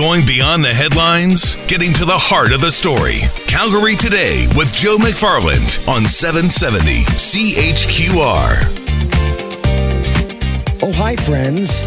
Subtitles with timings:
[0.00, 3.18] Going beyond the headlines, getting to the heart of the story.
[3.46, 8.62] Calgary Today with Joe McFarland on 770 CHQR.
[10.82, 11.80] Oh, hi, friends.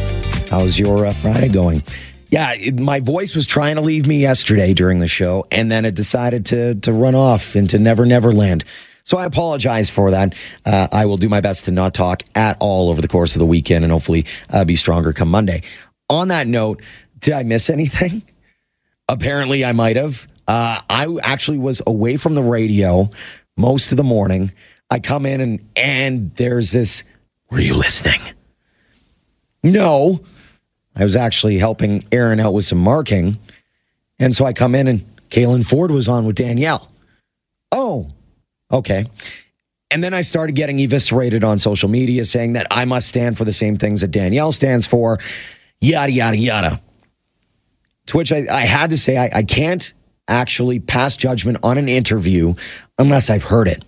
[0.48, 1.82] How's your uh, Friday going?
[2.30, 5.84] Yeah, it, my voice was trying to leave me yesterday during the show, and then
[5.84, 8.64] it decided to to run off into Never Never Land.
[9.02, 10.36] So I apologize for that.
[10.64, 13.40] Uh, I will do my best to not talk at all over the course of
[13.40, 15.64] the weekend, and hopefully uh, be stronger come Monday.
[16.10, 16.84] On that note,
[17.24, 18.22] did I miss anything?
[19.10, 20.28] Apparently, I might have.
[20.48, 23.10] Uh, I actually was away from the radio
[23.58, 24.52] most of the morning.
[24.90, 27.04] I come in and and there's this.
[27.50, 28.20] Were you listening?
[29.64, 30.20] No,
[30.96, 33.40] I was actually helping Aaron out with some marking.
[34.20, 36.92] And so I come in and Caylan Ford was on with Danielle.
[37.72, 38.12] Oh,
[38.72, 39.06] okay.
[39.90, 43.46] And then I started getting eviscerated on social media saying that I must stand for
[43.46, 45.20] the same things that Danielle stands for,
[45.80, 46.82] yada, yada, yada.
[48.08, 49.94] To which I, I had to say, I, I can't
[50.28, 52.54] actually pass judgment on an interview
[52.98, 53.84] unless I've heard it.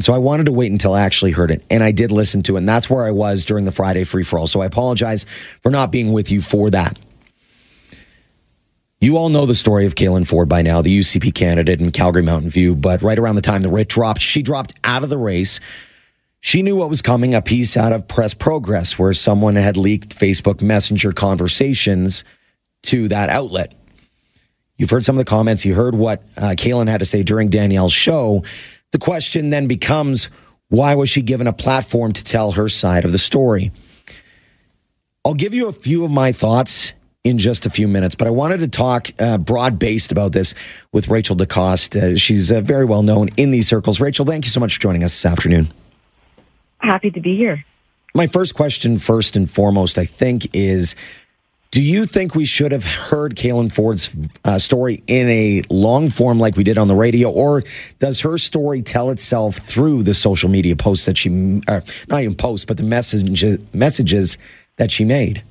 [0.00, 2.56] So I wanted to wait until I actually heard it, and I did listen to
[2.56, 4.46] it, and that's where I was during the Friday free for all.
[4.46, 5.26] So I apologize
[5.60, 6.98] for not being with you for that.
[9.02, 12.22] You all know the story of Caylan Ford by now, the UCP candidate in Calgary
[12.22, 12.74] Mountain View.
[12.74, 15.60] But right around the time the writ dropped, she dropped out of the race.
[16.40, 20.14] She knew what was coming a piece out of Press Progress, where someone had leaked
[20.14, 22.24] Facebook Messenger conversations
[22.84, 23.74] to that outlet.
[24.76, 25.64] You've heard some of the comments.
[25.64, 28.44] You heard what uh, Caylan had to say during Danielle's show.
[28.92, 30.30] The question then becomes
[30.68, 33.72] why was she given a platform to tell her side of the story?
[35.24, 38.30] I'll give you a few of my thoughts in just a few minutes, but I
[38.30, 40.54] wanted to talk uh, broad based about this
[40.92, 41.96] with Rachel DeCoste.
[42.00, 44.00] Uh, she's uh, very well known in these circles.
[44.00, 45.68] Rachel, thank you so much for joining us this afternoon.
[46.78, 47.64] Happy to be here.
[48.14, 50.96] My first question, first and foremost, I think, is
[51.70, 54.10] do you think we should have heard Caylan Ford's
[54.44, 57.62] uh, story in a long form like we did on the radio, or
[58.00, 62.34] does her story tell itself through the social media posts that she, uh, not even
[62.34, 64.36] posts, but the messages messages
[64.78, 65.44] that she made?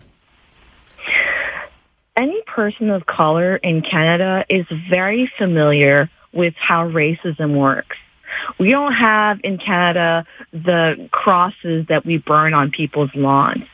[2.17, 7.95] Any person of color in Canada is very familiar with how racism works.
[8.57, 13.65] We don't have in Canada the crosses that we burn on people's lawns.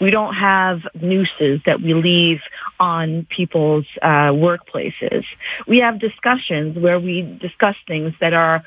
[0.00, 2.40] We don't have nooses that we leave
[2.78, 5.24] on people's uh, workplaces.
[5.66, 8.64] We have discussions where we discuss things that are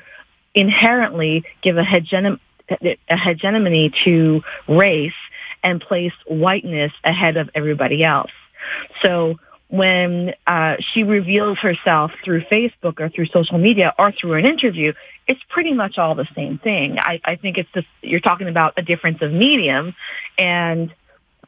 [0.54, 2.40] inherently give a, hegemony,
[3.08, 5.12] a hegemony to race
[5.62, 8.30] and place whiteness ahead of everybody else.
[9.02, 14.46] So when uh, she reveals herself through Facebook or through social media or through an
[14.46, 14.94] interview,
[15.26, 16.98] it's pretty much all the same thing.
[16.98, 19.94] I, I think it's just you're talking about a difference of medium,
[20.38, 20.92] and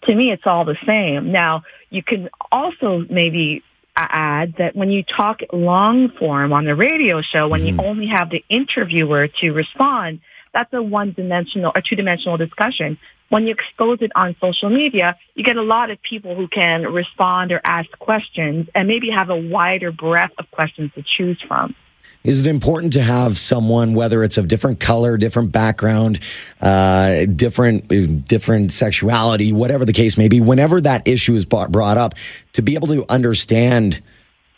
[0.03, 1.33] to me, it's all the same.
[1.33, 3.63] Now, you can also maybe
[3.97, 7.81] add that when you talk long form on the radio show, when mm-hmm.
[7.81, 10.21] you only have the interviewer to respond,
[10.53, 12.99] that's a one-dimensional or two-dimensional discussion.
[13.31, 16.83] When you expose it on social media, you get a lot of people who can
[16.83, 21.77] respond or ask questions and maybe have a wider breadth of questions to choose from.
[22.25, 26.19] Is it important to have someone, whether it's of different color, different background,
[26.61, 27.89] uh, different
[28.27, 32.15] different sexuality, whatever the case may be, whenever that issue is brought up,
[32.55, 34.03] to be able to understand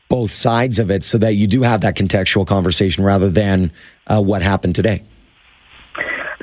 [0.09, 3.71] both sides of it, so that you do have that contextual conversation rather than
[4.07, 5.03] uh, what happened today?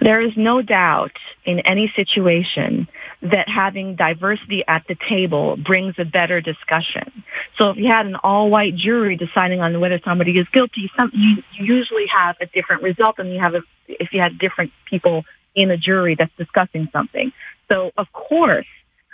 [0.02, 1.12] There is no doubt
[1.46, 2.88] in any situation
[3.22, 7.24] that having diversity at the table brings a better discussion.
[7.58, 11.44] So if you had an all-white jury deciding on whether somebody is guilty, some, you,
[11.54, 15.26] you usually have a different result than you have a, if you had different people
[15.54, 17.34] in a jury that's discussing something.
[17.68, 18.68] So of course,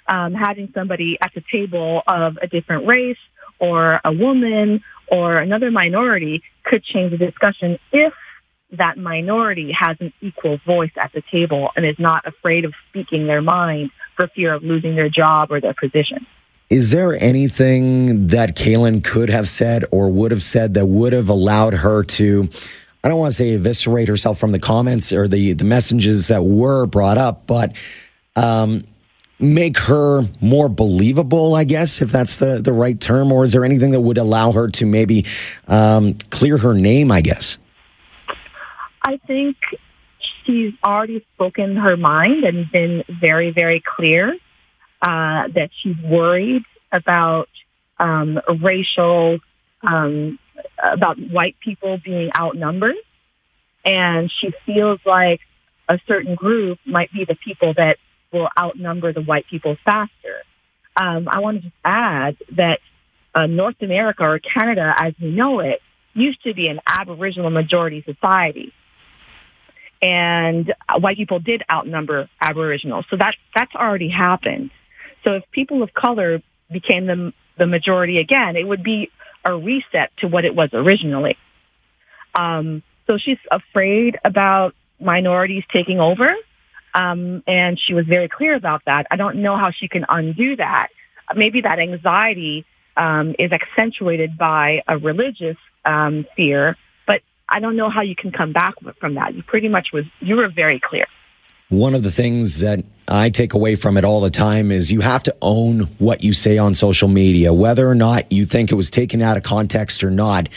[0.07, 3.17] um, having somebody at the table of a different race
[3.57, 8.13] or a woman or another minority could change the discussion if
[8.71, 13.27] that minority has an equal voice at the table and is not afraid of speaking
[13.27, 16.25] their mind for fear of losing their job or their position.
[16.69, 21.29] Is there anything that Caylan could have said or would have said that would have
[21.29, 22.49] allowed her to,
[23.03, 26.43] I don't want to say eviscerate herself from the comments or the, the messages that
[26.43, 27.75] were brought up, but
[28.35, 28.83] um,
[29.39, 33.31] make her more believable, I guess, if that's the, the right term?
[33.31, 35.25] Or is there anything that would allow her to maybe
[35.67, 37.59] um, clear her name, I guess?
[39.05, 39.55] I think
[40.43, 44.35] she's already spoken her mind and been very, very clear
[44.99, 47.47] uh, that she's worried about
[47.99, 49.37] um, racial,
[49.83, 50.39] um,
[50.81, 52.95] about white people being outnumbered.
[53.85, 55.41] And she feels like
[55.87, 57.99] a certain group might be the people that
[58.33, 60.41] will outnumber the white people faster.
[60.97, 62.79] Um, I want to just add that
[63.35, 65.79] uh, North America or Canada, as we know it,
[66.15, 68.73] used to be an Aboriginal majority society.
[70.05, 73.05] And white people did outnumber Aboriginals.
[73.09, 74.69] So that, that's already happened.
[75.23, 79.09] So if people of color became the, the majority again, it would be
[79.43, 81.37] a reset to what it was originally.
[82.35, 86.35] Um, so she's afraid about minorities taking over.
[86.93, 89.07] Um, and she was very clear about that.
[89.09, 90.89] I don't know how she can undo that.
[91.35, 92.63] Maybe that anxiety
[92.95, 96.77] um, is accentuated by a religious um, fear,
[97.49, 99.35] I don't know how you can come back from that.
[99.35, 101.05] You pretty much was you were very clear.
[101.69, 105.01] One of the things that I take away from it all the time is you
[105.01, 108.75] have to own what you say on social media, whether or not you think it
[108.75, 110.47] was taken out of context or not.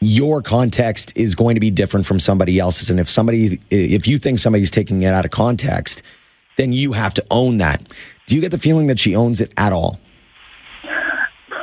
[0.00, 2.90] Your context is going to be different from somebody else's.
[2.90, 6.02] And if somebody, if you think somebody's taking it out of context,
[6.56, 7.82] then you have to own that.
[8.26, 10.00] Do you get the feeling that she owns it at all?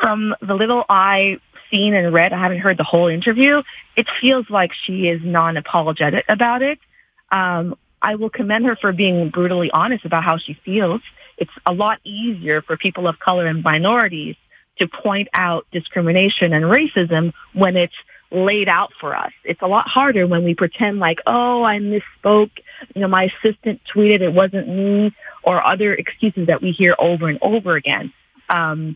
[0.02, 3.62] From the little I seen and read, I haven't heard the whole interview.
[3.96, 6.80] It feels like she is non-apologetic about it.
[7.32, 11.02] Um, I will commend her for being brutally honest about how she feels.
[11.38, 14.36] It's a lot easier for people of color and minorities
[14.78, 17.94] to point out discrimination and racism when it's
[18.32, 19.32] laid out for us.
[19.44, 22.52] It's a lot harder when we pretend like, oh, I misspoke.
[22.96, 25.14] You know, my assistant tweeted it wasn't me
[25.44, 28.14] or other excuses that we hear over and over again.
[28.50, 28.96] Um,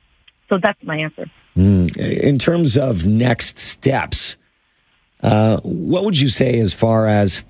[0.50, 1.30] so that's my answer.
[1.58, 1.96] Mm.
[1.98, 4.38] In terms of next steps,
[5.22, 7.44] uh, what would you say as far as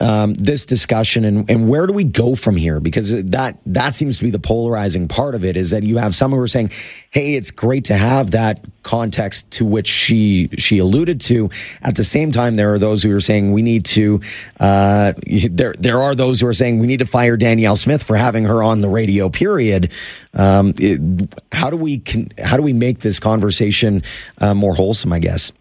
[0.00, 2.80] um, this discussion and, and where do we go from here?
[2.80, 6.14] Because that that seems to be the polarizing part of it is that you have
[6.14, 6.70] some who are saying,
[7.10, 11.50] "Hey, it's great to have that context to which she she alluded to."
[11.82, 14.20] At the same time, there are those who are saying we need to.
[14.58, 15.12] Uh,
[15.50, 18.44] there there are those who are saying we need to fire Danielle Smith for having
[18.44, 19.28] her on the radio.
[19.28, 19.92] Period.
[20.34, 24.02] Um, it, how do we can, how do we make this conversation
[24.38, 25.12] uh, more wholesome?
[25.12, 25.52] I guess.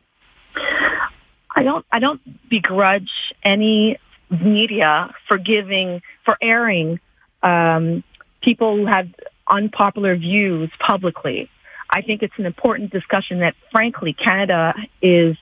[1.56, 3.12] I don't I don't begrudge
[3.44, 4.00] any
[4.42, 7.00] media for giving, for airing
[7.42, 8.04] um,
[8.42, 9.08] people who have
[9.48, 11.50] unpopular views publicly.
[11.90, 15.38] I think it's an important discussion that, frankly, Canada is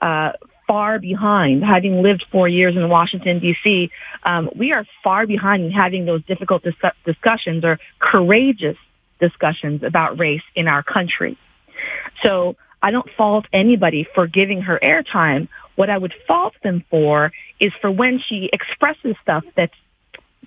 [0.00, 0.32] uh,
[0.66, 1.64] far behind.
[1.64, 3.90] Having lived four years in Washington, D.C.,
[4.24, 6.74] um, we are far behind in having those difficult dis-
[7.04, 8.76] discussions or courageous
[9.20, 11.38] discussions about race in our country.
[12.22, 15.48] So I don't fault anybody for giving her airtime.
[15.76, 19.70] What I would fault them for is for when she expresses stuff that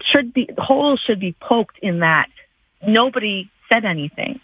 [0.02, 2.30] should be, holes should be poked in that
[2.86, 4.40] nobody said anything.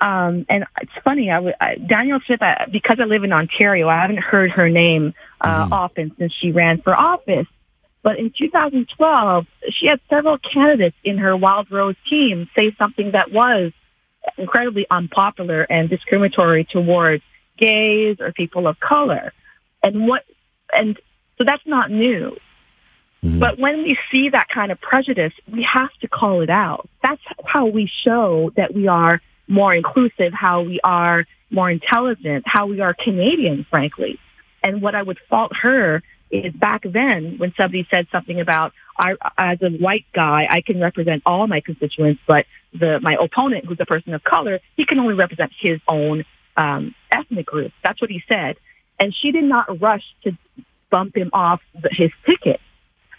[0.00, 3.88] Um, and it's funny, I, w- I Danielle Smith, I, because I live in Ontario,
[3.88, 5.72] I haven't heard her name uh, mm-hmm.
[5.72, 7.46] often since she ran for office.
[8.02, 13.30] But in 2012, she had several candidates in her Wild Rose team say something that
[13.30, 13.72] was
[14.36, 17.22] incredibly unpopular and discriminatory towards
[17.56, 19.32] gays or people of color.
[19.82, 20.24] And what,
[20.74, 20.98] and
[21.38, 22.36] so that's not new.
[23.22, 23.38] Mm-hmm.
[23.38, 26.88] But when we see that kind of prejudice, we have to call it out.
[27.02, 32.66] That's how we show that we are more inclusive, how we are more intelligent, how
[32.66, 34.18] we are Canadian, frankly.
[34.62, 39.16] And what I would fault her is back then when somebody said something about, I,
[39.36, 43.80] as a white guy, I can represent all my constituents, but the, my opponent, who's
[43.80, 46.24] a person of color, he can only represent his own
[46.56, 47.72] um, ethnic group.
[47.84, 48.56] That's what he said.
[49.02, 50.38] And she did not rush to
[50.88, 52.60] bump him off his ticket.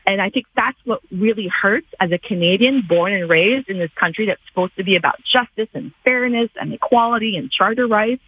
[0.07, 3.91] And I think that's what really hurts as a Canadian born and raised in this
[3.93, 8.21] country that's supposed to be about justice and fairness and equality and charter rights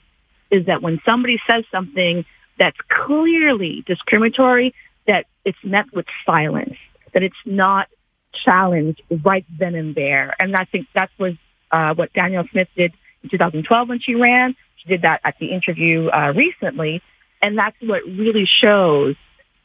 [0.51, 2.25] is that when somebody says something
[2.59, 4.75] that's clearly discriminatory,
[5.07, 6.75] that it's met with silence,
[7.13, 7.87] that it's not
[8.33, 10.35] challenged right then and there.
[10.41, 11.35] And I think that was
[11.71, 12.91] uh, what Danielle Smith did
[13.23, 14.57] in 2012 when she ran.
[14.75, 17.01] She did that at the interview uh, recently.
[17.45, 19.15] And that's what really shows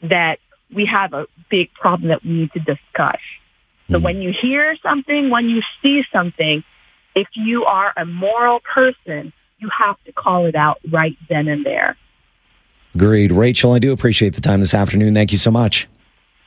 [0.02, 0.38] that
[0.70, 3.16] we have a big problem that we need to discuss.
[3.90, 6.62] So mm when you hear something, when you see something,
[7.14, 11.64] if you are a moral person, you have to call it out right then and
[11.64, 11.96] there.
[12.94, 13.32] Agreed.
[13.32, 15.14] Rachel, I do appreciate the time this afternoon.
[15.14, 15.88] Thank you so much.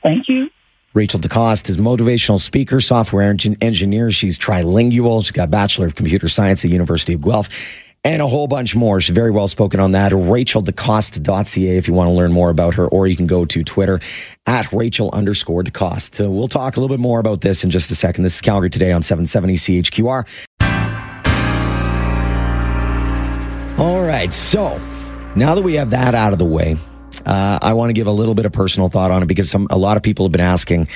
[0.04, 0.50] Thank you.
[0.94, 3.28] Rachel DeCoste is motivational speaker, software
[3.60, 4.12] engineer.
[4.12, 5.20] She's trilingual.
[5.22, 8.46] She's got a Bachelor of Computer Science at the University of Guelph and a whole
[8.46, 9.00] bunch more.
[9.00, 10.12] She's very well spoken on that.
[10.12, 13.98] RachelDeCoste.ca if you want to learn more about her, or you can go to Twitter
[14.46, 16.30] at Rachel underscore DeCoste.
[16.30, 18.24] We'll talk a little bit more about this in just a second.
[18.24, 20.26] This is Calgary Today on 770 CHQR.
[23.78, 24.32] All right.
[24.32, 24.78] So
[25.34, 26.76] now that we have that out of the way,
[27.26, 29.66] uh, I want to give a little bit of personal thought on it because some
[29.70, 30.88] a lot of people have been asking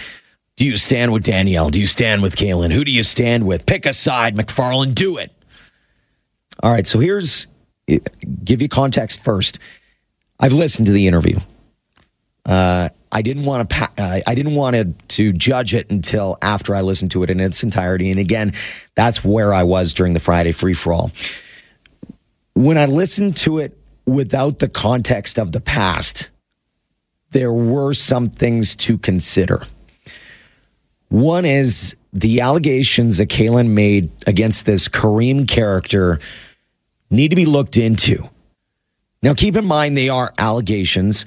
[0.56, 1.70] Do you stand with Danielle?
[1.70, 2.72] Do you stand with Caylan?
[2.72, 3.66] Who do you stand with?
[3.66, 4.94] Pick a side, McFarland.
[4.94, 5.32] Do it.
[6.62, 6.86] All right.
[6.86, 7.46] So here's
[8.44, 9.58] give you context first.
[10.40, 11.38] I've listened to the interview.
[12.44, 13.90] Uh, I didn't want to.
[13.98, 17.62] Uh, I didn't want to, judge it until after I listened to it in its
[17.62, 18.10] entirety.
[18.10, 18.52] And again,
[18.94, 21.10] that's where I was during the Friday free for all.
[22.54, 26.30] When I listened to it without the context of the past,
[27.32, 29.64] there were some things to consider.
[31.08, 36.20] One is the allegations that Caylan made against this Kareem character
[37.10, 38.28] need to be looked into.
[39.22, 41.26] Now, keep in mind they are allegations,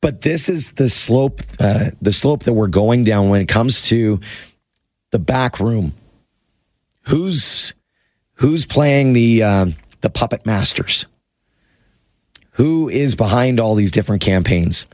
[0.00, 3.82] but this is the slope, uh, the slope that we're going down when it comes
[3.88, 4.20] to
[5.10, 5.92] the back room.
[7.02, 7.72] Who's
[8.34, 9.66] who's playing the uh,
[10.00, 11.06] the puppet masters?
[12.52, 14.86] Who is behind all these different campaigns?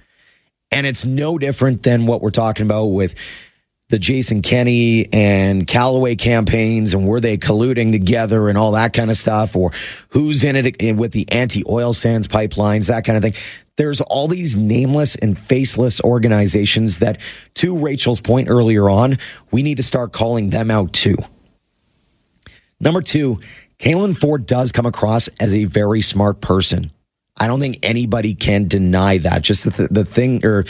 [0.70, 3.14] And it's no different than what we're talking about with
[3.90, 9.10] the Jason Kenney and Callaway campaigns and were they colluding together and all that kind
[9.10, 9.72] of stuff, or
[10.08, 13.42] who's in it with the anti oil sands pipelines, that kind of thing.
[13.76, 17.20] There's all these nameless and faceless organizations that,
[17.54, 19.18] to Rachel's point earlier on,
[19.50, 21.16] we need to start calling them out too.
[22.80, 23.40] Number two,
[23.78, 26.92] Caylan Ford does come across as a very smart person.
[27.36, 29.42] I don't think anybody can deny that.
[29.42, 30.64] Just the, the thing or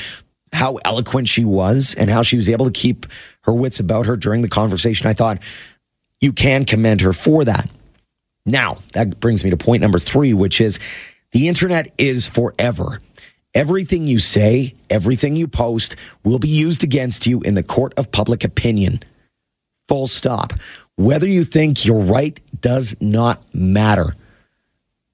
[0.55, 3.07] how eloquent she was and how she was able to keep
[3.43, 5.07] her wits about her during the conversation.
[5.07, 5.43] I thought
[6.21, 7.71] you can commend her for that.
[8.47, 10.79] Now, that brings me to point number three, which is
[11.33, 13.01] the internet is forever.
[13.55, 18.11] Everything you say, everything you post will be used against you in the court of
[18.11, 19.01] public opinion.
[19.89, 20.53] Full stop.
[20.97, 24.15] Whether you think you're right does not matter.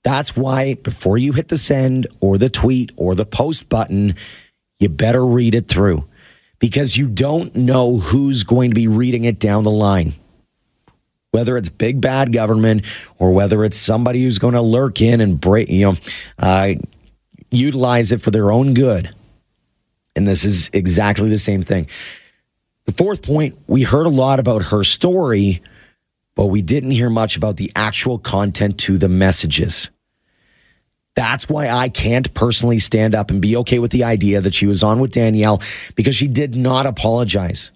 [0.04, 4.16] That's why before you hit the send or the tweet or the post button,
[4.80, 6.08] you better read it through
[6.58, 10.14] because you don't know who's going to be reading it down the line.
[11.30, 12.84] Whether it's big bad government
[13.18, 15.96] or whether it's somebody who's going to lurk in and break, you know,
[16.38, 16.74] uh,
[17.52, 19.14] utilize it for their own good.
[20.16, 21.86] And this is exactly the same thing.
[22.86, 25.62] The fourth point, we heard a lot about her story,
[26.34, 29.90] but we didn't hear much about the actual content to the messages.
[31.16, 34.66] That's why I can't personally stand up and be okay with the idea that she
[34.66, 35.60] was on with Danielle
[35.94, 37.70] because she did not apologize.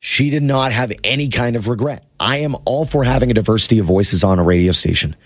[0.00, 2.04] She did not have any kind of regret.
[2.20, 5.16] I am all for having a diversity of voices on a radio station.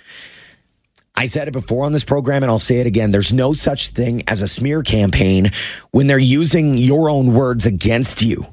[1.14, 3.11] I said it before on this program and I'll say it again.
[3.11, 5.50] There's no such thing as a smear campaign
[5.90, 8.46] when they're using your own words against you.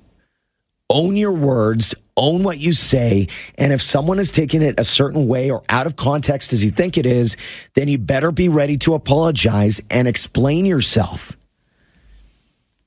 [0.90, 3.28] Own your words, own what you say.
[3.56, 6.70] And if someone is taking it a certain way or out of context as you
[6.70, 7.38] think it is,
[7.74, 11.36] then you better be ready to apologize and explain yourself.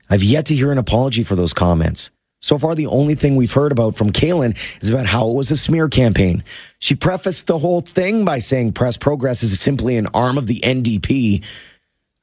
[0.09, 2.11] I've yet to hear an apology for those comments.
[2.43, 5.51] So far, the only thing we've heard about from Caylan is about how it was
[5.53, 6.43] a smear campaign.
[6.81, 10.61] She prefaced the whole thing by saying Press Progress is simply an arm of the
[10.61, 11.45] NDP.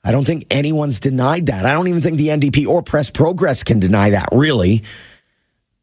[0.03, 1.65] I don't think anyone's denied that.
[1.65, 4.83] I don't even think the NDP or Press Progress can deny that, really.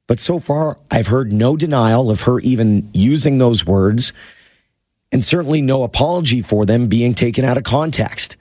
[0.06, 4.12] But so far, I've heard no denial of her even using those words,
[5.10, 8.36] and certainly no apology for them being taken out of context.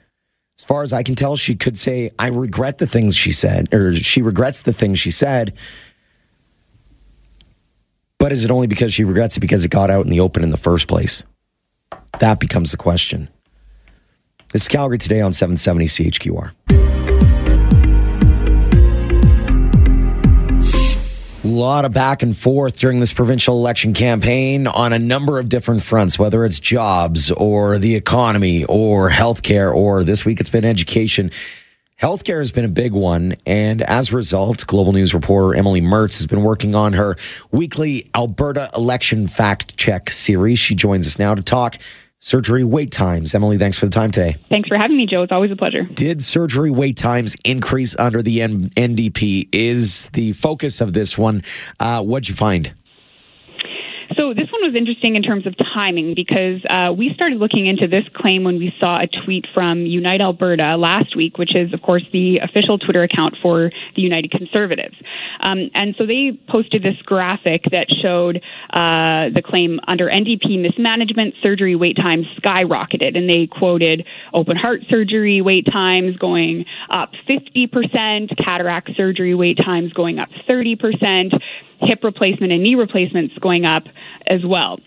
[0.57, 3.74] As far as I can tell, she could say, I regret the things she said,
[3.74, 5.53] or she regrets the things she said.
[8.19, 10.43] But is it only because she regrets it because it got out in the open
[10.43, 11.24] in the first place?
[12.19, 13.27] That becomes the question.
[14.53, 16.51] This is Calgary today on 770 CHQR.
[21.55, 25.81] Lot of back and forth during this provincial election campaign on a number of different
[25.81, 31.31] fronts, whether it's jobs or the economy or healthcare, or this week it's been education.
[32.01, 33.35] Healthcare has been a big one.
[33.45, 37.15] And as a result, Global News reporter Emily Mertz has been working on her
[37.51, 40.59] weekly Alberta election fact check series.
[40.59, 41.77] She joins us now to talk
[42.25, 43.36] surgery wait times.
[43.36, 44.36] Emily, thanks for the time today.
[44.50, 45.22] Thanks for having me, Joe.
[45.22, 45.84] It's always a pleasure.
[45.84, 49.48] Did surgery wait times increase under the N- NDP?
[49.51, 51.44] Is the focus of this one?
[51.79, 52.74] Uh, what'd you find?
[54.17, 57.88] So this one was interesting in terms of timing because uh, we started looking into
[57.88, 61.81] this claim when we saw a tweet from Unite Alberta last week, which is, of
[61.81, 64.95] course, the official Twitter account for the United Conservatives.
[65.41, 68.38] Um, and so they posted this graphic that showed
[68.72, 73.17] uh, the claim under NDP mismanagement, surgery wait times skyrocketed.
[73.17, 79.91] And they quoted open heart surgery wait times going up 50%, cataract surgery wait times
[79.91, 81.34] going up 30%,
[81.82, 83.84] hip replacement and knee replacements going up
[84.27, 84.79] as well.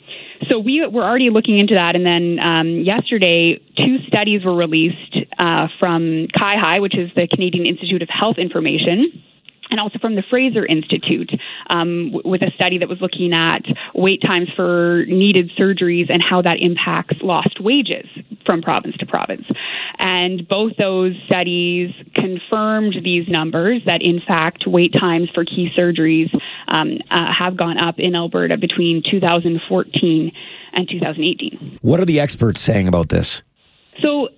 [0.48, 5.16] So we were already looking into that, and then um, yesterday, two studies were released
[5.38, 9.22] uh, from CIHI, which is the Canadian Institute of Health Information.
[9.70, 11.30] and also from the Fraser Institute
[11.68, 13.62] um, with a study that was looking at
[13.94, 18.06] wait times for needed surgeries and how that impacts lost wages
[18.48, 19.44] from province to province.
[19.98, 26.34] And both those studies confirmed these numbers that, in fact, wait times for key surgeries
[26.66, 30.32] um, uh, have gone up in Alberta between 2014
[30.72, 31.78] and 2018.
[31.82, 33.42] What are the experts saying about this?
[34.00, 34.28] So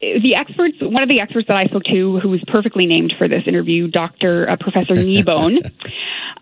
[0.00, 3.28] the experts, one of the experts that I spoke to, who was perfectly named for
[3.28, 4.48] this interview, Dr.
[4.48, 5.70] Uh, Professor Kneebone,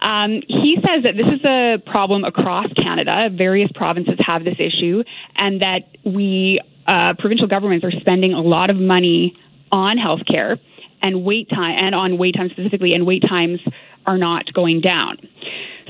[0.00, 3.28] um, he says that this is a problem across Canada.
[3.32, 5.02] Various provinces have this issue,
[5.36, 9.36] and that we, uh, provincial governments, are spending a lot of money
[9.70, 10.58] on healthcare
[11.02, 13.60] and wait time, and on wait time specifically, and wait times
[14.06, 15.18] are not going down.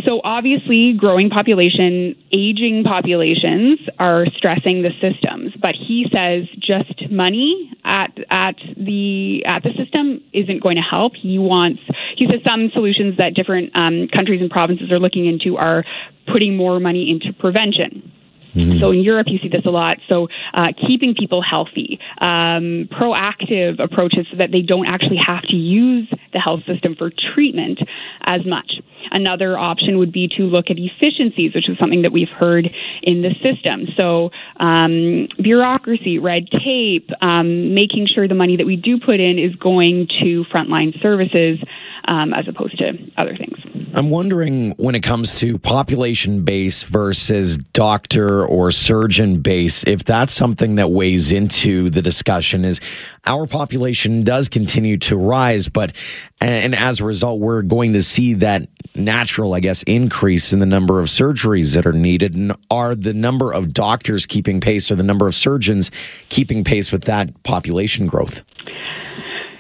[0.05, 5.55] So obviously, growing population, aging populations are stressing the systems.
[5.61, 11.15] But he says just money at at the at the system isn't going to help.
[11.21, 11.81] He wants
[12.17, 15.85] he says some solutions that different um, countries and provinces are looking into are
[16.31, 18.13] putting more money into prevention.
[18.59, 18.81] Mm-hmm.
[18.81, 19.99] So in Europe, you see this a lot.
[20.09, 25.57] So uh, keeping people healthy, um, proactive approaches so that they don't actually have to
[25.57, 27.79] use the health system for treatment
[28.23, 28.73] as much.
[29.11, 32.69] Another option would be to look at efficiencies, which is something that we've heard
[33.03, 33.87] in the system.
[33.97, 39.39] So um, bureaucracy, red tape, um, making sure the money that we do put in
[39.39, 41.59] is going to frontline services
[42.07, 43.57] um, as opposed to other things.
[43.95, 50.35] I'm wondering when it comes to population base versus doctor or surgeon base, if that's
[50.35, 52.65] something that weighs into the discussion.
[52.65, 52.81] Is
[53.27, 55.97] our population does continue to rise, but
[56.41, 60.67] and as a result, we're going to see that natural, I guess, increase in the
[60.67, 62.35] number of surgeries that are needed.
[62.35, 65.91] And are the number of doctors keeping pace or the number of surgeons
[66.29, 68.43] keeping pace with that population growth?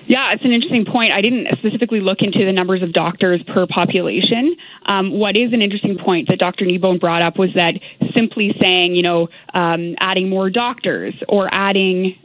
[0.09, 1.12] Yeah, it's an interesting point.
[1.12, 4.57] I didn't specifically look into the numbers of doctors per population.
[4.87, 6.65] Um, what is an interesting point that Dr.
[6.65, 7.75] Kneebone brought up was that
[8.15, 12.17] simply saying, you know, um, adding more doctors or adding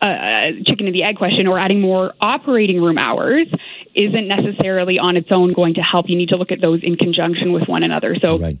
[0.00, 3.46] a uh, chicken and the egg question or adding more operating room hours
[3.94, 6.06] isn't necessarily on its own going to help.
[6.08, 8.16] You need to look at those in conjunction with one another.
[8.20, 8.38] So.
[8.38, 8.58] Right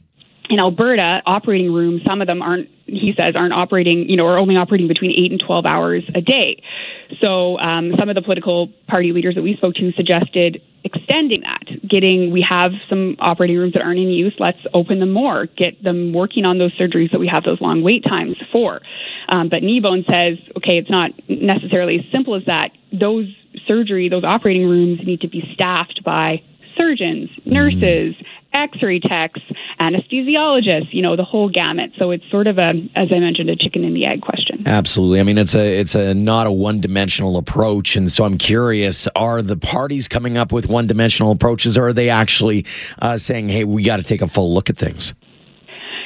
[0.52, 4.36] in Alberta, operating rooms, some of them aren't, he says, aren't operating, you know, are
[4.36, 6.62] only operating between 8 and 12 hours a day.
[7.22, 11.88] So um, some of the political party leaders that we spoke to suggested extending that,
[11.88, 15.82] getting, we have some operating rooms that aren't in use, let's open them more, get
[15.82, 18.80] them working on those surgeries that we have those long wait times for.
[19.30, 22.72] Um, but Kneebone says, okay, it's not necessarily as simple as that.
[22.92, 23.26] Those
[23.66, 26.42] surgery, those operating rooms need to be staffed by
[26.76, 28.14] surgeons, nurses,
[28.54, 29.40] x-ray techs,
[29.80, 31.92] anesthesiologists, you know, the whole gamut.
[31.98, 34.62] So it's sort of a, as I mentioned, a chicken and the egg question.
[34.66, 35.20] Absolutely.
[35.20, 37.96] I mean, it's a, it's a not a one-dimensional approach.
[37.96, 42.10] And so I'm curious, are the parties coming up with one-dimensional approaches or are they
[42.10, 42.66] actually
[43.00, 45.12] uh, saying, hey, we got to take a full look at things?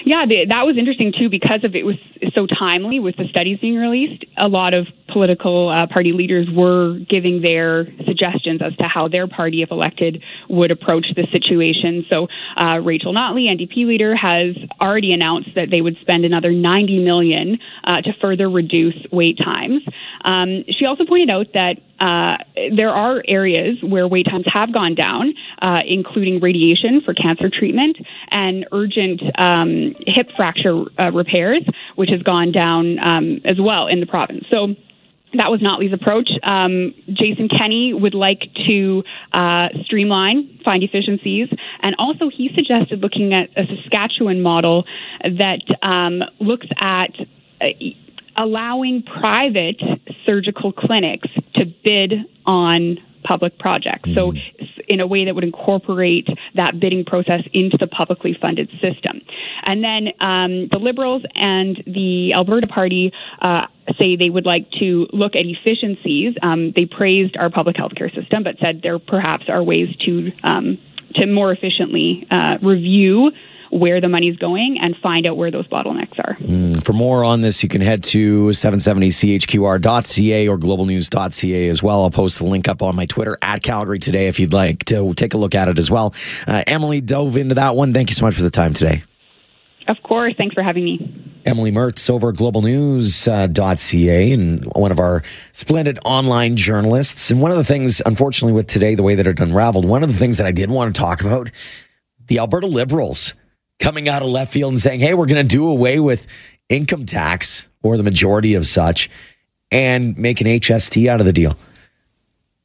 [0.06, 1.96] Yeah, that was interesting too because of it was
[2.32, 4.24] so timely with the studies being released.
[4.38, 9.26] A lot of political uh, party leaders were giving their suggestions as to how their
[9.26, 12.06] party, if elected, would approach the situation.
[12.08, 17.02] So uh, Rachel Notley, NDP leader, has already announced that they would spend another 90
[17.02, 19.82] million uh, to further reduce wait times.
[20.24, 22.36] Um, she also pointed out that uh,
[22.76, 27.96] there are areas where wait times have gone down, uh, including radiation for cancer treatment
[28.30, 31.62] and urgent um, hip fracture uh, repairs,
[31.96, 34.44] which has gone down um, as well in the province.
[34.50, 34.74] So
[35.34, 36.30] that was Notley's approach.
[36.42, 41.48] Um, Jason Kenney would like to uh, streamline, find efficiencies,
[41.82, 44.84] and also he suggested looking at a Saskatchewan model
[45.22, 47.10] that um, looks at
[47.60, 47.66] uh,
[48.36, 49.80] allowing private
[50.24, 52.12] surgical clinics to bid
[52.44, 54.14] on public projects.
[54.14, 54.80] So, mm-hmm.
[54.88, 59.20] in a way that would incorporate that bidding process into the publicly funded system.
[59.64, 63.10] And then um, the Liberals and the Alberta Party
[63.42, 63.62] uh,
[63.98, 66.34] say they would like to look at efficiencies.
[66.42, 70.30] Um, they praised our public health care system, but said there perhaps are ways to
[70.44, 70.78] um,
[71.14, 73.32] to more efficiently uh, review
[73.76, 76.36] where the money's going and find out where those bottlenecks are.
[76.40, 82.02] Mm, for more on this, you can head to 770chqr.ca or globalnews.ca as well.
[82.02, 85.14] I'll post the link up on my Twitter at Calgary today if you'd like to
[85.14, 86.14] take a look at it as well.
[86.46, 87.92] Uh, Emily dove into that one.
[87.92, 89.02] Thank you so much for the time today.
[89.88, 90.34] Of course.
[90.36, 91.22] Thanks for having me.
[91.44, 97.30] Emily Mertz over at globalnews.ca and one of our splendid online journalists.
[97.30, 100.08] And one of the things, unfortunately, with today, the way that it unraveled, one of
[100.08, 101.52] the things that I did want to talk about
[102.26, 103.34] the Alberta Liberals
[103.78, 106.26] coming out of left field and saying, hey, we're going to do away with
[106.68, 109.10] income tax or the majority of such
[109.70, 111.56] and make an HST out of the deal.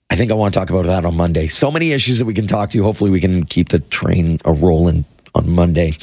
[0.09, 1.47] I think I want to talk about that on Monday.
[1.47, 2.83] So many issues that we can talk to.
[2.83, 5.93] Hopefully, we can keep the train a rolling on Monday.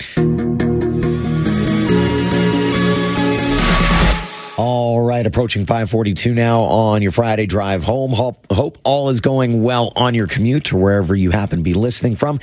[4.57, 8.13] All right, approaching 542 now on your Friday drive home.
[8.13, 11.75] Hope, hope all is going well on your commute or wherever you happen to be
[11.75, 12.41] listening from.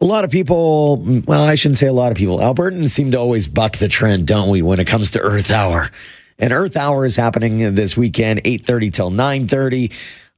[0.00, 2.38] A lot of people, well, I shouldn't say a lot of people.
[2.38, 5.88] Albertans seem to always buck the trend, don't we, when it comes to Earth Hour?
[6.38, 9.92] And Earth Hour is happening this weekend, 8.30 till 9.30.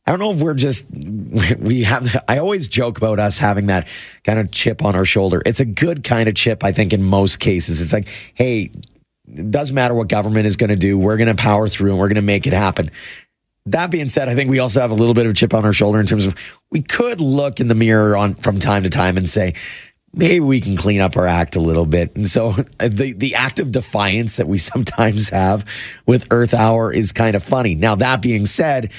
[0.06, 0.86] I don't know if we're just,
[1.58, 3.88] we have, I always joke about us having that
[4.22, 5.42] kind of chip on our shoulder.
[5.44, 7.80] It's a good kind of chip, I think, in most cases.
[7.80, 8.70] It's like, hey,
[9.26, 10.96] it doesn't matter what government is going to do.
[10.98, 12.90] We're going to power through and we're going to make it happen.
[13.72, 15.64] That being said, I think we also have a little bit of a chip on
[15.64, 16.34] our shoulder in terms of
[16.70, 19.54] we could look in the mirror on from time to time and say,
[20.14, 22.14] maybe we can clean up our act a little bit.
[22.16, 25.64] And so the the act of defiance that we sometimes have
[26.06, 27.74] with Earth Hour is kind of funny.
[27.74, 28.92] Now that being said,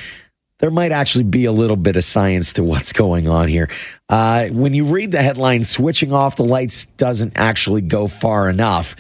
[0.60, 3.69] there might actually be a little bit of science to what's going on here.
[4.08, 8.95] Uh, when you read the headline, switching off the lights doesn't actually go far enough.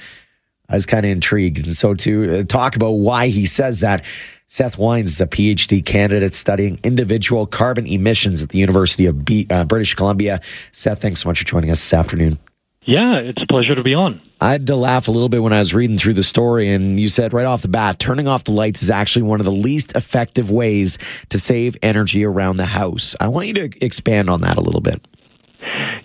[0.67, 1.57] I was kind of intrigued.
[1.57, 4.05] And so to uh, talk about why he says that,
[4.51, 9.45] Seth Wynes is a PhD candidate studying individual carbon emissions at the University of B-
[9.51, 10.39] uh, British Columbia.
[10.71, 12.39] Seth, thanks so much for joining us this afternoon.
[12.81, 14.19] Yeah, it's a pleasure to be on.
[14.41, 16.99] I had to laugh a little bit when I was reading through the story, and
[16.99, 19.51] you said right off the bat, turning off the lights is actually one of the
[19.51, 20.97] least effective ways
[21.29, 23.15] to save energy around the house.
[23.19, 24.99] I want you to expand on that a little bit.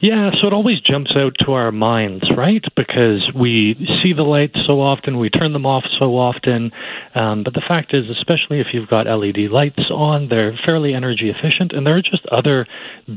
[0.05, 2.62] Yeah, so it always jumps out to our minds, right?
[2.77, 6.73] Because we see the lights so often, we turn them off so often.
[7.14, 11.31] Um, but the fact is, especially if you've got LED lights on, they're fairly energy
[11.31, 12.67] efficient, and there are just other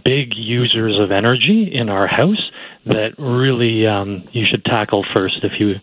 [0.05, 2.51] big users of energy in our house
[2.85, 5.73] that really um, you should tackle first if you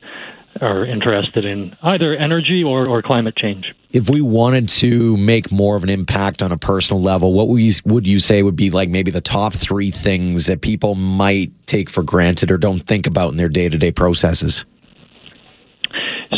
[0.61, 3.75] are interested in either energy or, or climate change.
[3.91, 7.61] If we wanted to make more of an impact on a personal level, what would
[7.61, 11.51] you, would you say would be like maybe the top three things that people might
[11.67, 14.65] take for granted or don't think about in their day to day processes?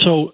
[0.04, 0.32] So,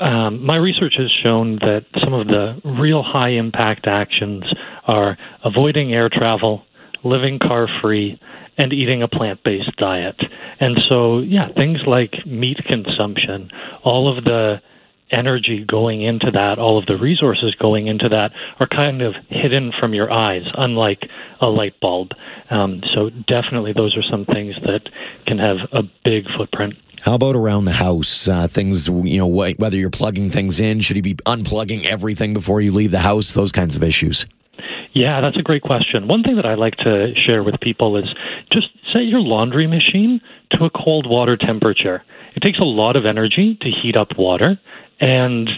[0.00, 4.44] um, my research has shown that some of the real high impact actions
[4.86, 6.64] are avoiding air travel,
[7.04, 8.18] living car free,
[8.56, 10.16] and eating a plant based diet.
[10.60, 13.50] And so, yeah, things like meat consumption,
[13.82, 14.60] all of the
[15.10, 19.72] energy going into that, all of the resources going into that are kind of hidden
[19.78, 21.08] from your eyes, unlike
[21.40, 22.10] a light bulb.
[22.50, 24.88] Um, so, definitely, those are some things that
[25.26, 26.74] can have a big footprint.
[27.02, 28.28] How about around the house?
[28.28, 32.60] Uh, things, you know, whether you're plugging things in, should you be unplugging everything before
[32.60, 33.34] you leave the house?
[33.34, 34.24] Those kinds of issues.
[34.94, 36.06] Yeah, that's a great question.
[36.06, 38.04] One thing that I like to share with people is
[38.52, 40.20] just set your laundry machine
[40.52, 42.04] to a cold water temperature.
[42.36, 44.58] It takes a lot of energy to heat up water,
[45.00, 45.48] and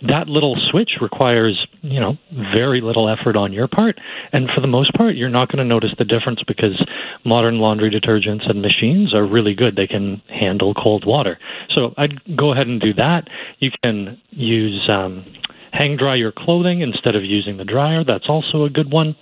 [0.00, 2.16] that little switch requires, you know,
[2.52, 3.98] very little effort on your part.
[4.32, 6.82] And for the most part, you're not going to notice the difference because
[7.24, 9.74] modern laundry detergents and machines are really good.
[9.74, 11.38] They can handle cold water.
[11.74, 13.28] So I'd go ahead and do that.
[13.58, 15.24] You can use um,
[15.72, 18.04] hang dry your clothing instead of using the dryer.
[18.04, 19.16] That's also a good one.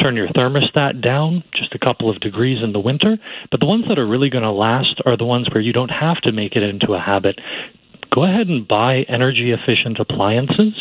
[0.00, 3.18] Turn your thermostat down just a couple of degrees in the winter.
[3.50, 5.90] But the ones that are really going to last are the ones where you don't
[5.90, 7.38] have to make it into a habit.
[8.14, 10.74] Go ahead and buy energy efficient appliances.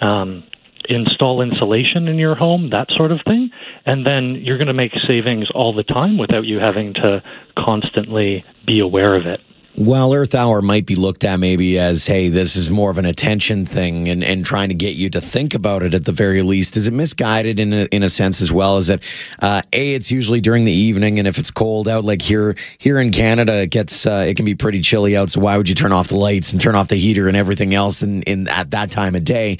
[0.00, 0.44] Um,
[0.88, 3.50] install insulation in your home, that sort of thing,
[3.86, 7.22] and then you're going to make savings all the time without you having to
[7.56, 9.40] constantly be aware of it.
[9.76, 13.06] Well, Earth Hour might be looked at maybe as, hey, this is more of an
[13.06, 16.42] attention thing and, and trying to get you to think about it at the very
[16.42, 16.76] least.
[16.76, 18.76] Is it misguided in a, in a sense as well?
[18.78, 19.00] Is that,
[19.38, 22.98] uh, A, it's usually during the evening, and if it's cold out, like here here
[22.98, 25.30] in Canada, it gets uh, it can be pretty chilly out.
[25.30, 27.72] So why would you turn off the lights and turn off the heater and everything
[27.72, 29.58] else in, in at that time of day?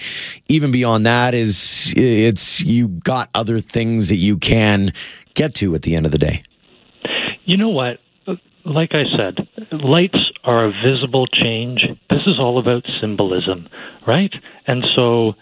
[0.48, 4.92] Even beyond that is it's you got other things that you can
[5.34, 6.42] get to at the end of the day.
[7.44, 8.00] You know what?
[8.70, 11.82] Like I said, lights are a visible change.
[12.08, 13.68] This is all about symbolism,
[14.06, 14.32] right?
[14.66, 15.34] And so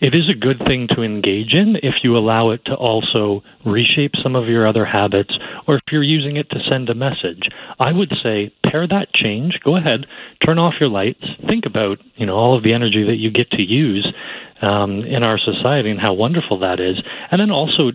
[0.00, 4.12] it is a good thing to engage in if you allow it to also reshape
[4.22, 5.32] some of your other habits
[5.66, 7.48] or if you're using it to send a message.
[7.78, 9.60] I would say pair that change.
[9.64, 10.06] Go ahead,
[10.44, 11.24] turn off your lights.
[11.48, 14.12] Think about, you know, all of the energy that you get to use
[14.60, 16.96] um, in our society and how wonderful that is.
[17.30, 17.92] And then also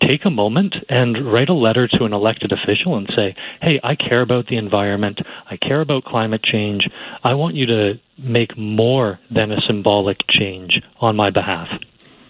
[0.00, 3.94] take a moment and write a letter to an elected official and say, hey, I
[3.94, 5.20] care about the environment.
[5.50, 6.88] I care about climate change.
[7.24, 11.68] I want you to make more than a symbolic change on my behalf.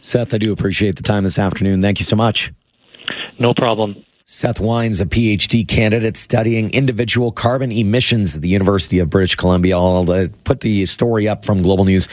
[0.00, 1.82] Seth, I do appreciate the time this afternoon.
[1.82, 2.52] Thank you so much.
[3.38, 4.04] No problem.
[4.30, 9.78] Seth Wynes, a PhD candidate studying individual carbon emissions at the University of British Columbia.
[9.78, 12.08] I'll uh, put the story up from Global News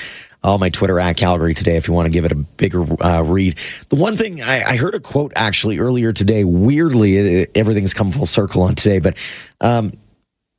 [0.45, 3.21] on my Twitter at Calgary today if you want to give it a bigger uh,
[3.21, 3.58] read.
[3.89, 6.43] The one thing I, I, heard a quote actually earlier today.
[6.43, 9.17] Weirdly, everything's come full circle on today, but
[9.60, 9.93] um,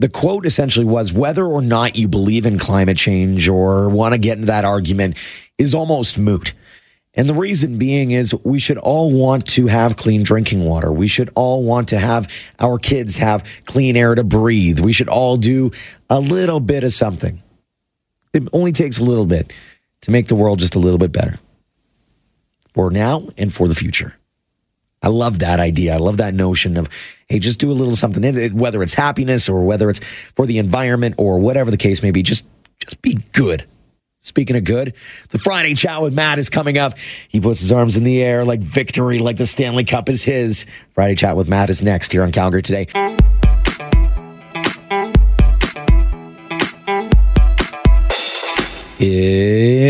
[0.00, 4.18] the quote essentially was whether or not you believe in climate change or want to
[4.18, 5.16] get into that argument
[5.56, 6.52] is almost moot.
[7.14, 10.92] And the reason being is we should all want to have clean drinking water.
[10.92, 14.80] We should all want to have our kids have clean air to breathe.
[14.80, 15.70] We should all do
[16.10, 17.42] a little bit of something.
[18.34, 19.50] It only takes a little bit
[20.02, 21.38] to make the world just a little bit better
[22.74, 24.16] for now and for the future.
[25.02, 25.94] I love that idea.
[25.94, 26.88] I love that notion of,
[27.28, 30.00] hey, just do a little something, whether it's happiness or whether it's
[30.34, 32.22] for the environment or whatever the case may be.
[32.22, 32.44] Just,
[32.80, 33.66] just be good.
[34.20, 34.94] Speaking of good,
[35.30, 36.98] the Friday chat with Matt is coming up.
[37.28, 40.66] He puts his arms in the air like victory, like the Stanley Cup is his.
[40.90, 42.88] Friday chat with Matt is next here on Calgary today.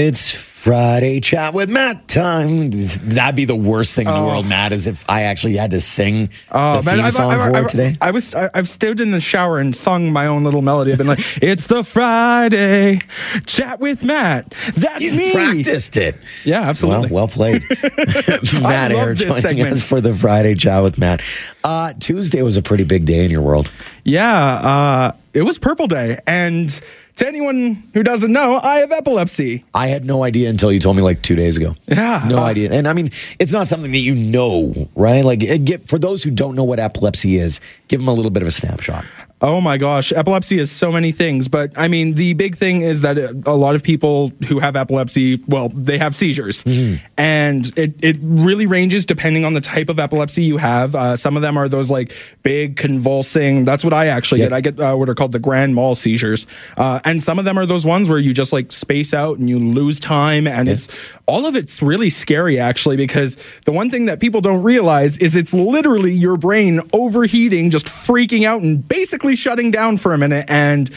[0.07, 2.71] It's Friday chat with Matt time.
[2.71, 4.27] That'd be the worst thing in the oh.
[4.27, 7.33] world, Matt, is if I actually had to sing oh, the man, theme I've, song
[7.33, 7.97] I've, for I've, today.
[8.01, 10.93] I was I've stood in the shower and sung my own little melody.
[10.93, 13.01] I've been like, "It's the Friday
[13.47, 15.33] chat with Matt." That's He's me.
[15.33, 16.15] practiced it.
[16.45, 17.11] Yeah, absolutely.
[17.11, 17.65] Well, well played,
[18.63, 19.71] Matt Air joining segment.
[19.71, 21.21] us for the Friday chat with Matt.
[21.65, 23.73] Uh, Tuesday was a pretty big day in your world.
[24.05, 26.81] Yeah, uh, it was Purple Day, and
[27.17, 29.65] to anyone who doesn't know, I have epilepsy.
[29.75, 31.75] I had no idea until you told me like two days ago.
[31.89, 32.25] Yeah.
[32.29, 32.73] No uh, idea.
[32.73, 35.25] And I mean, it's not something that you know, right?
[35.25, 38.43] Like, get, for those who don't know what epilepsy is, give them a little bit
[38.43, 39.05] of a snapshot.
[39.43, 43.03] Oh my gosh, epilepsy is so many things, but I mean, the big thing is
[43.03, 47.05] that a lot of people who have epilepsy, well, they have seizures, mm-hmm.
[47.19, 50.95] and it it really ranges depending on the type of epilepsy you have.
[50.95, 53.67] Uh, some of them are those like big convulsing.
[53.67, 54.49] That's what I actually yep.
[54.49, 54.57] get.
[54.57, 56.47] I get uh, what are called the grand mal seizures,
[56.79, 59.51] uh, and some of them are those ones where you just like space out and
[59.51, 60.77] you lose time, and yep.
[60.77, 60.89] it's
[61.27, 65.37] all of it's really scary actually because the one thing that people don't realize is
[65.37, 70.45] it's literally your brain overheating, just freaking out, and basically shutting down for a minute
[70.49, 70.91] and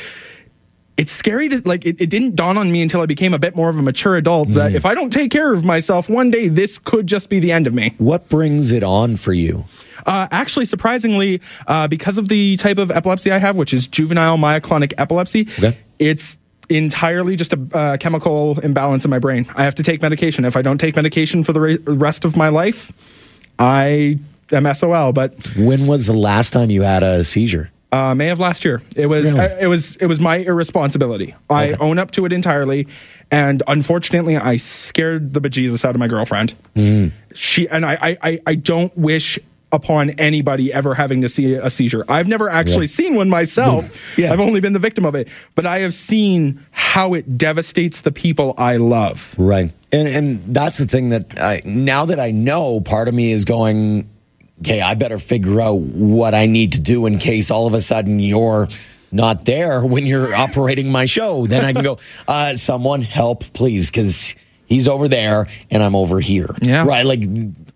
[1.00, 3.56] it's scary to like it, it, didn't dawn on me until I became a bit
[3.56, 4.56] more of a mature adult mm.
[4.56, 7.54] that if I don't take care of myself, one day this could just be the
[7.54, 7.96] end of me.
[8.00, 9.64] What brings it on for you?
[10.06, 14.38] Uh, actually, surprisingly, uh, because of the type of epilepsy I have, which is juvenile
[14.38, 15.78] myoclonic epilepsy, okay.
[16.00, 16.38] it's
[16.70, 19.46] entirely just a uh, chemical imbalance in my brain.
[19.56, 20.44] I have to take medication.
[20.44, 22.92] If I don't take medication for the re- rest of my life,
[23.58, 24.20] I
[24.52, 25.14] am SOL.
[25.14, 27.72] But when was the last time you had a seizure?
[27.92, 28.82] Uh, May of last year.
[28.96, 29.40] It was really?
[29.46, 31.34] uh, it was it was my irresponsibility.
[31.50, 32.88] I own up to it entirely,
[33.32, 36.54] and unfortunately, I scared the bejesus out of my girlfriend.
[36.76, 37.12] Mm.
[37.34, 39.40] She and I, I I don't wish
[39.72, 42.04] upon anybody ever having to see a seizure.
[42.08, 42.94] I've never actually yeah.
[42.94, 44.18] seen one myself.
[44.18, 44.34] Yeah.
[44.34, 48.12] I've only been the victim of it, but I have seen how it devastates the
[48.12, 49.36] people I love.
[49.38, 49.72] Right.
[49.92, 53.46] And and that's the thing that I now that I know, part of me is
[53.46, 54.10] going
[54.62, 57.82] okay, I better figure out what I need to do in case all of a
[57.82, 58.68] sudden you're
[59.12, 61.48] not there when you're operating my show.
[61.48, 66.20] Then I can go, uh, someone help, please, because he's over there and I'm over
[66.20, 66.50] here.
[66.62, 66.86] Yeah.
[66.86, 67.06] Right.
[67.06, 67.24] Like,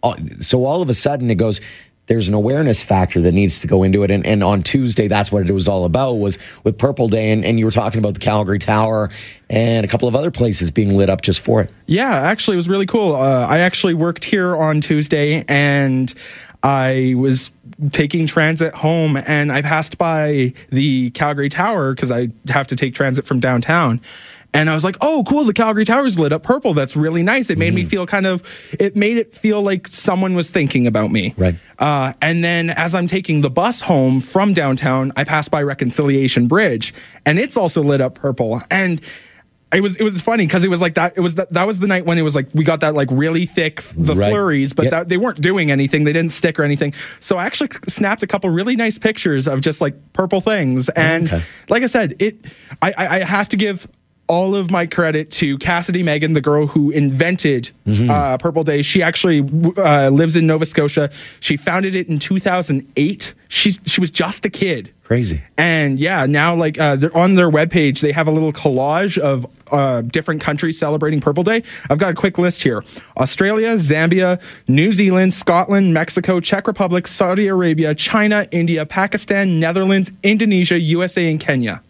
[0.02, 1.62] uh, so all of a sudden it goes,
[2.08, 4.12] there's an awareness factor that needs to go into it.
[4.12, 7.32] And, and on Tuesday, that's what it was all about was with Purple Day.
[7.32, 9.10] And, and you were talking about the Calgary Tower
[9.50, 11.72] and a couple of other places being lit up just for it.
[11.86, 13.16] Yeah, actually, it was really cool.
[13.16, 16.14] Uh, I actually worked here on Tuesday and
[16.64, 17.52] I was
[17.92, 22.96] taking transit home and I passed by the Calgary Tower because I have to take
[22.96, 24.00] transit from downtown.
[24.56, 26.76] And I was like, oh, cool, the Calgary Tower's lit up purple.
[26.76, 27.50] That's really nice.
[27.50, 27.76] It made mm-hmm.
[27.76, 28.44] me feel kind of,
[28.80, 31.34] it made it feel like someone was thinking about me.
[31.36, 31.56] Right.
[31.80, 36.48] Uh, and then as I'm taking the bus home from downtown, I pass by Reconciliation
[36.48, 36.94] Bridge
[37.26, 38.62] and it's also lit up purple.
[38.70, 39.02] And
[39.74, 41.14] it was it was funny because it was like that.
[41.18, 43.10] It was that that was the night when it was like we got that like
[43.12, 44.30] really thick the right.
[44.30, 44.92] flurries, but yep.
[44.92, 46.04] that, they weren't doing anything.
[46.04, 46.94] They didn't stick or anything.
[47.20, 50.90] So I actually snapped a couple really nice pictures of just like purple things.
[50.90, 51.44] Oh, and okay.
[51.70, 52.38] like I said, it
[52.82, 53.88] I, I have to give
[54.34, 58.10] all of my credit to Cassidy Megan, the girl who invented mm-hmm.
[58.10, 58.82] uh, Purple Day.
[58.82, 59.42] She actually
[59.78, 61.12] uh, lives in Nova Scotia.
[61.40, 63.36] She founded it in 2008.
[63.48, 64.92] She's she was just a kid.
[65.04, 65.44] Crazy.
[65.56, 70.02] And yeah, now like uh, on their webpage, they have a little collage of uh,
[70.02, 71.62] different countries celebrating Purple Day.
[71.92, 72.84] I've got a quick list here:
[73.18, 80.80] Australia, Zambia, New Zealand, Scotland, Mexico, Czech Republic, Saudi Arabia, China, India, Pakistan, Netherlands, Indonesia,
[80.80, 81.84] USA, and Kenya.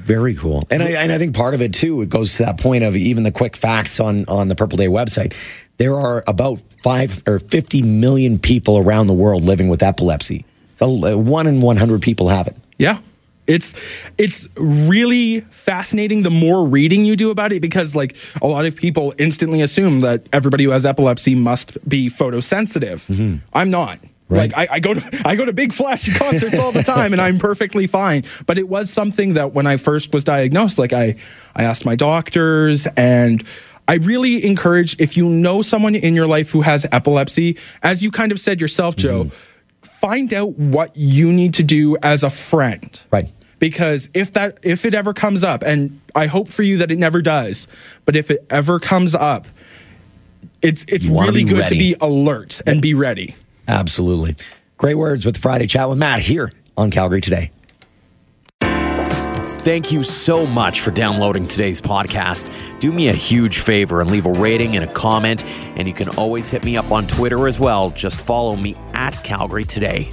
[0.00, 0.66] Very cool.
[0.70, 2.96] And I, and I think part of it too, it goes to that point of
[2.96, 5.34] even the quick facts on, on the Purple Day website.
[5.76, 10.44] There are about five or 50 million people around the world living with epilepsy.
[10.76, 12.56] So uh, one in 100 people have it.
[12.78, 12.98] Yeah
[13.46, 13.74] It's
[14.16, 18.76] it's really fascinating the more reading you do about it because like a lot of
[18.76, 23.04] people instantly assume that everybody who has epilepsy must be photosensitive.
[23.06, 23.36] Mm-hmm.
[23.52, 23.98] I'm not.
[24.30, 24.52] Right.
[24.52, 27.20] Like I, I, go to I go to big flashy concerts all the time and
[27.20, 28.22] I'm perfectly fine.
[28.46, 31.16] But it was something that when I first was diagnosed, like I
[31.56, 33.44] I asked my doctors and
[33.88, 38.12] I really encourage if you know someone in your life who has epilepsy, as you
[38.12, 39.34] kind of said yourself, Joe, mm-hmm.
[39.82, 43.02] find out what you need to do as a friend.
[43.10, 43.28] Right.
[43.58, 46.98] Because if that if it ever comes up, and I hope for you that it
[46.98, 47.66] never does,
[48.04, 49.48] but if it ever comes up,
[50.62, 51.74] it's it's really good ready.
[51.74, 53.34] to be alert and be ready.
[53.68, 54.36] Absolutely.
[54.76, 57.50] Great words with Friday Chat with Matt here on Calgary Today.
[59.60, 62.80] Thank you so much for downloading today's podcast.
[62.80, 65.44] Do me a huge favor and leave a rating and a comment.
[65.76, 67.90] And you can always hit me up on Twitter as well.
[67.90, 70.08] Just follow me at Calgary Today.